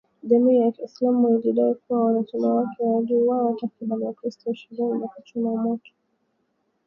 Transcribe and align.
Jamii 0.23 0.57
ya 0.61 0.71
kiislamu 0.71 1.39
ilidai 1.39 1.75
kuwa 1.75 2.05
wanachama 2.05 2.53
wake 2.55 2.83
waliwauwa 2.83 3.53
takribani 3.61 4.03
wakristo 4.03 4.51
ishirini 4.51 4.99
na 4.99 5.07
kuchoma 5.07 5.55
moto 5.61 5.91